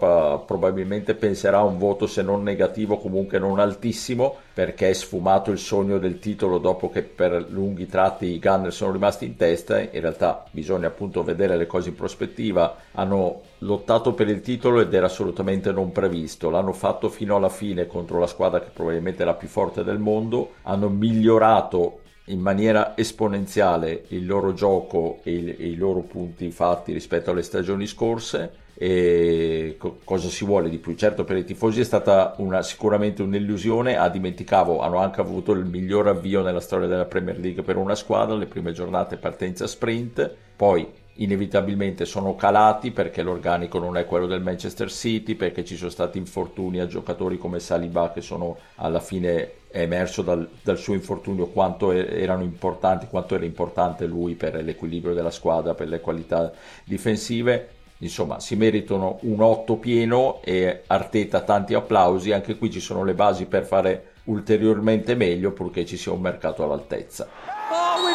[0.47, 5.59] probabilmente penserà a un voto se non negativo comunque non altissimo perché è sfumato il
[5.59, 9.79] sogno del titolo dopo che per lunghi tratti i Gunner sono rimasti in testa.
[9.79, 12.75] In realtà bisogna appunto vedere le cose in prospettiva.
[12.93, 16.49] Hanno lottato per il titolo ed era assolutamente non previsto.
[16.49, 19.99] L'hanno fatto fino alla fine contro la squadra che probabilmente è la più forte del
[19.99, 20.53] mondo.
[20.63, 26.93] Hanno migliorato in maniera esponenziale il loro gioco e, il, e i loro punti fatti
[26.93, 30.95] rispetto alle stagioni scorse e co- cosa si vuole di più?
[30.95, 35.65] Certo per i tifosi è stata una, sicuramente un'illusione, ah, dimenticavo, hanno anche avuto il
[35.65, 40.33] miglior avvio nella storia della Premier League per una squadra, le prime giornate partenza sprint,
[40.55, 40.87] poi
[41.19, 46.17] inevitabilmente sono calati perché l'organico non è quello del Manchester City, perché ci sono stati
[46.17, 51.47] infortuni a giocatori come Saliba che sono alla fine è emerso dal, dal, suo infortunio
[51.47, 56.51] quanto erano importanti, quanto era importante lui per l'equilibrio della squadra, per le qualità
[56.83, 63.03] difensive insomma si meritano un 8 pieno e Arteta tanti applausi, anche qui ci sono
[63.03, 67.27] le basi per fare ulteriormente meglio purché ci sia un mercato all'altezza.
[67.71, 68.09] Oh,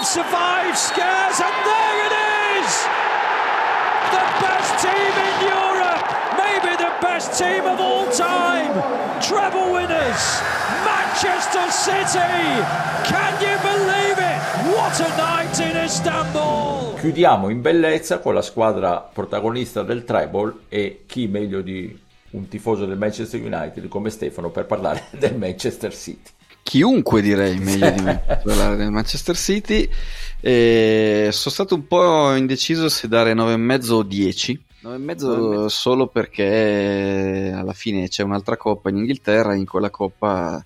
[7.35, 8.80] team of all time,
[9.20, 10.41] treble winners,
[10.85, 12.62] Manchester City!
[13.03, 14.39] Can you believe it?
[14.72, 16.95] What a night in Istanbul!
[17.01, 21.99] Chiudiamo in bellezza con la squadra protagonista del treble e chi meglio di
[22.30, 26.30] un tifoso del Manchester United come Stefano per parlare del Manchester City.
[26.62, 29.91] Chiunque direi meglio di me per parlare del Manchester City.
[30.41, 34.64] E sono stato un po' indeciso se dare 9,5 o 10.
[34.85, 40.62] 9,5 solo perché alla fine c'è un'altra coppa in Inghilterra, in quella coppa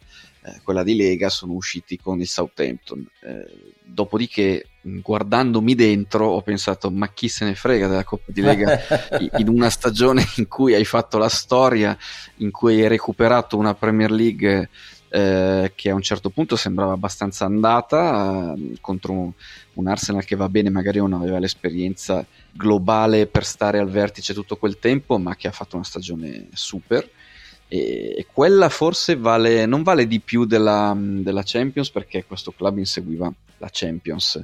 [0.48, 3.06] eh, quella di Lega, sono usciti con il Southampton.
[3.20, 8.78] Eh, dopodiché, guardandomi dentro, ho pensato: ma chi se ne frega della Coppa di Lega
[9.38, 11.96] in una stagione in cui hai fatto la storia,
[12.36, 14.68] in cui hai recuperato una Premier League.
[15.10, 19.32] Eh, che a un certo punto sembrava abbastanza andata eh, contro un,
[19.74, 24.56] un, Arsenal che va bene, magari non aveva l'esperienza globale per stare al vertice tutto
[24.56, 27.08] quel tempo, ma che ha fatto una stagione super.
[27.70, 33.30] E quella forse vale, non vale di più della, della, Champions perché questo club inseguiva
[33.58, 34.42] la Champions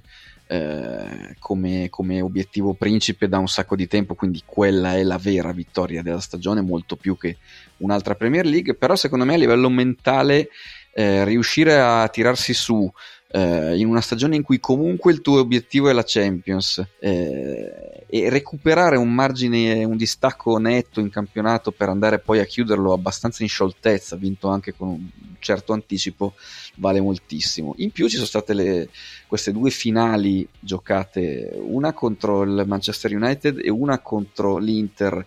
[0.55, 5.53] eh, come, come, obiettivo principe da un sacco di tempo, quindi quella è la vera
[5.53, 7.39] vittoria della stagione, molto più che
[7.79, 10.49] un'altra Premier League, però secondo me a livello mentale
[10.93, 12.91] eh, riuscire a tirarsi su
[13.35, 18.29] eh, in una stagione in cui comunque il tuo obiettivo è la Champions eh, e
[18.31, 23.49] recuperare un margine, un distacco netto in campionato per andare poi a chiuderlo abbastanza in
[23.49, 25.09] scioltezza, vinto anche con un
[25.41, 26.35] certo anticipo,
[26.77, 27.75] vale moltissimo.
[27.79, 28.89] In più ci sono state le,
[29.27, 35.27] queste due finali giocate, una contro il Manchester United e una contro l'Inter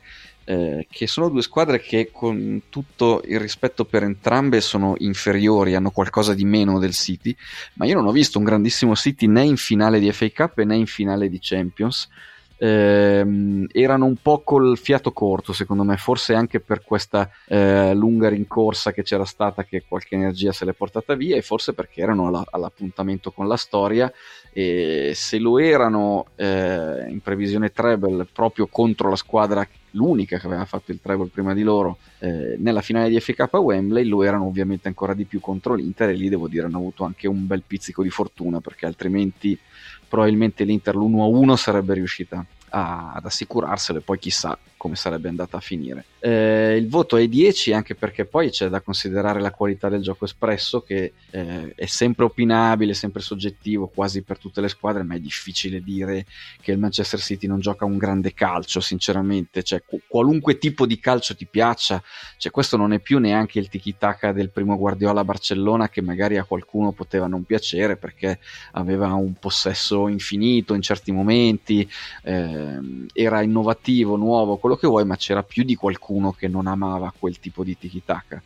[0.49, 5.91] eh, che sono due squadre che con tutto il rispetto per entrambe sono inferiori, hanno
[5.91, 7.35] qualcosa di meno del City,
[7.73, 10.77] ma io non ho visto un grandissimo City né in finale di FA Cup né
[10.77, 12.07] in finale di Champions.
[12.59, 18.29] Eh, erano un po' col fiato corto secondo me forse anche per questa eh, lunga
[18.29, 22.25] rincorsa che c'era stata che qualche energia se l'è portata via e forse perché erano
[22.25, 24.11] alla, all'appuntamento con la storia
[24.51, 29.67] e se lo erano eh, in previsione treble proprio contro la squadra
[29.97, 34.05] l'unica che aveva fatto il treble prima di loro eh, nella finale di FK Wembley
[34.05, 37.27] lo erano ovviamente ancora di più contro l'Inter e lì devo dire hanno avuto anche
[37.27, 39.57] un bel pizzico di fortuna perché altrimenti
[40.07, 45.59] probabilmente l'Inter l'1-1 sarebbe riuscita a, ad assicurarselo e poi chissà come sarebbe andata a
[45.59, 46.05] finire.
[46.19, 50.25] Eh, il voto è 10 anche perché poi c'è da considerare la qualità del gioco
[50.25, 55.19] espresso che eh, è sempre opinabile, sempre soggettivo quasi per tutte le squadre, ma è
[55.19, 56.25] difficile dire
[56.61, 61.35] che il Manchester City non gioca un grande calcio, sinceramente, cioè qualunque tipo di calcio
[61.35, 62.01] ti piaccia,
[62.37, 66.37] cioè, questo non è più neanche il tiki-taka del primo Guardiola a Barcellona che magari
[66.37, 68.39] a qualcuno poteva non piacere perché
[68.73, 71.89] aveva un possesso infinito in certi momenti,
[72.23, 72.79] eh,
[73.13, 77.39] era innovativo, nuovo, quello che vuoi, ma c'era più di qualcuno che non amava quel
[77.39, 78.41] tipo di tiki-taka.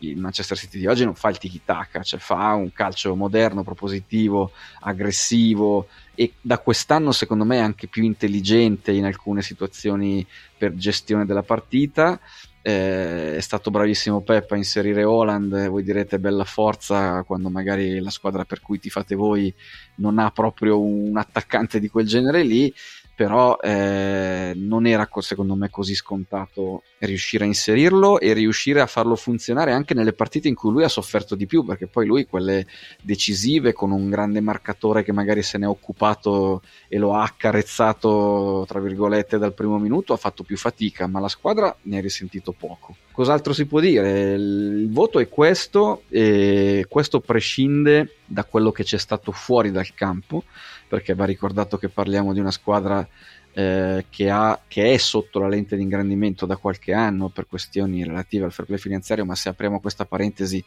[0.00, 4.50] Il Manchester City di oggi non fa il tiki-taka, cioè fa un calcio moderno, propositivo,
[4.80, 11.42] aggressivo e da quest'anno secondo me anche più intelligente in alcune situazioni per gestione della
[11.42, 12.18] partita.
[12.62, 18.10] Eh, è stato bravissimo Pep a inserire Holland, voi direte bella forza quando magari la
[18.10, 19.54] squadra per cui ti fate voi
[19.96, 22.72] non ha proprio un attaccante di quel genere lì
[23.20, 29.14] però eh, non era secondo me così scontato riuscire a inserirlo e riuscire a farlo
[29.14, 32.66] funzionare anche nelle partite in cui lui ha sofferto di più, perché poi lui quelle
[33.02, 38.64] decisive con un grande marcatore che magari se ne è occupato e lo ha accarezzato,
[38.66, 42.52] tra virgolette, dal primo minuto, ha fatto più fatica, ma la squadra ne ha risentito
[42.52, 42.96] poco.
[43.12, 44.32] Cos'altro si può dire?
[44.32, 50.44] Il voto è questo e questo prescinde da quello che c'è stato fuori dal campo
[50.90, 53.06] perché va ricordato che parliamo di una squadra
[53.52, 58.02] eh, che, ha, che, è sotto la lente di ingrandimento da qualche anno per questioni
[58.02, 60.62] relative al fair play finanziario, ma se apriamo questa parentesi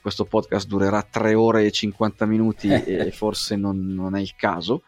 [0.00, 4.82] questo podcast durerà 3 ore e 50 minuti e forse non, non è il caso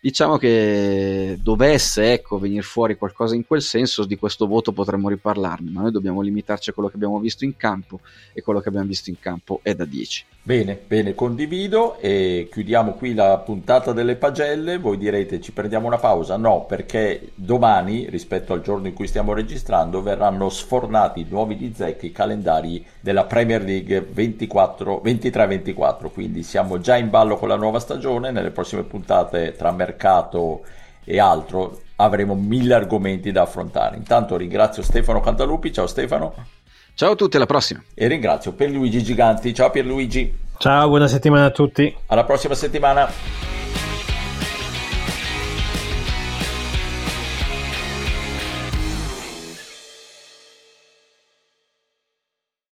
[0.00, 5.70] diciamo che dovesse ecco, venire fuori qualcosa in quel senso, di questo voto potremmo riparlarne,
[5.70, 8.00] ma noi dobbiamo limitarci a quello che abbiamo visto in campo
[8.32, 10.24] e quello che abbiamo visto in campo è da 10.
[10.42, 14.78] Bene, bene, condivido e chiudiamo qui la puntata delle pagelle.
[14.78, 16.38] Voi direte ci prendiamo una pausa?
[16.38, 22.10] No, perché domani, rispetto al giorno in cui stiamo registrando, verranno sfornati nuovi di zecchi
[22.10, 26.10] calendari della Premier League 23-24.
[26.10, 28.30] Quindi siamo già in ballo con la nuova stagione.
[28.30, 30.62] Nelle prossime puntate tra mercato
[31.04, 33.98] e altro avremo mille argomenti da affrontare.
[33.98, 36.59] Intanto ringrazio Stefano Cantalupi, ciao Stefano.
[37.00, 37.82] Ciao a tutti, alla prossima.
[37.94, 40.34] E ringrazio Pierluigi Giganti, ciao Pierluigi.
[40.58, 41.96] Ciao, buona settimana a tutti.
[42.08, 43.10] Alla prossima settimana.